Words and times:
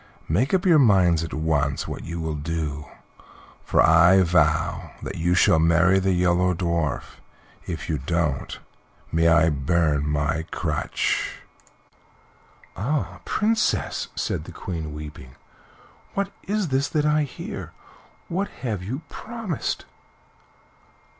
Make 0.27 0.51
up 0.51 0.65
your 0.65 0.79
minds 0.79 1.23
at 1.23 1.31
once 1.31 1.87
what 1.87 2.03
you 2.03 2.19
will 2.19 2.33
do, 2.33 2.87
for 3.63 3.83
I 3.83 4.23
vow 4.23 4.93
that 5.03 5.13
you 5.19 5.35
shall 5.35 5.59
marry 5.59 5.99
the 5.99 6.11
Yellow 6.11 6.55
Dwarf. 6.55 7.19
If 7.67 7.87
you 7.87 7.99
don't, 7.99 8.57
may 9.11 9.27
I 9.27 9.51
burn 9.51 10.09
my 10.09 10.47
crutch!" 10.49 11.41
"Ah! 12.75 13.19
Princess," 13.25 14.07
said 14.15 14.45
the 14.45 14.51
Queen, 14.51 14.91
weeping, 14.91 15.35
"what 16.15 16.31
is 16.47 16.69
this 16.69 16.87
that 16.89 17.05
I 17.05 17.21
hear? 17.21 17.71
What 18.27 18.47
have 18.63 18.81
you 18.81 19.03
promised?" 19.07 19.85